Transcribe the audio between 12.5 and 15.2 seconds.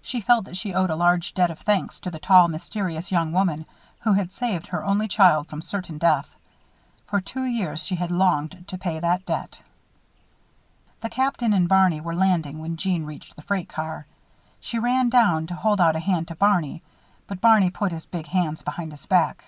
when Jeanne reached the freight car. She ran